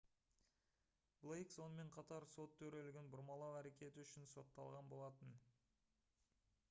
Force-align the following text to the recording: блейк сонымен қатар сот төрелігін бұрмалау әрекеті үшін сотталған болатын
блейк 1.25 1.51
сонымен 1.55 1.91
қатар 1.97 2.25
сот 2.31 2.55
төрелігін 2.61 3.11
бұрмалау 3.17 3.59
әрекеті 3.61 4.07
үшін 4.07 4.27
сотталған 4.33 4.93
болатын 4.95 5.37